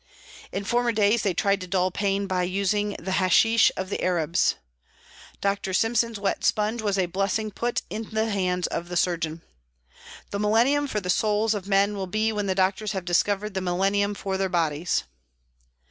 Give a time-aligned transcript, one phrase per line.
[0.51, 4.55] In former days they tried to dull pain by using the hasheesh of the Arabs.
[5.41, 5.75] Dr.
[5.75, 9.43] Simpson's wet sponge was a blessing put into the hands of the surgeon.
[10.31, 13.61] The millennium for the souls of men will be when the doctors have discovered the
[13.61, 15.03] millennium for their bodies.